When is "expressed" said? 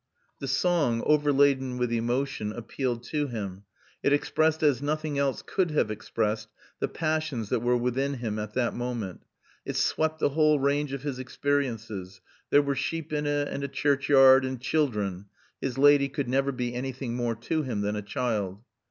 4.11-4.63, 5.91-6.47